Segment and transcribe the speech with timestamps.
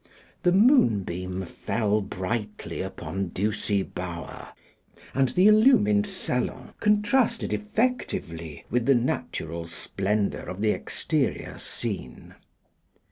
[0.41, 4.49] The moonbeam fell brightly upon Ducie Bower,
[5.13, 12.33] and the illumined salon contrasted effectively with the natural splendour of the exterior scene.